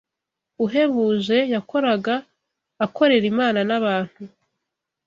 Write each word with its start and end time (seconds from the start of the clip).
uhebuje 0.65 1.37
yakoraga 1.53 2.15
akorera 2.85 3.25
Imana 3.33 3.59
n’abantu 3.69 4.21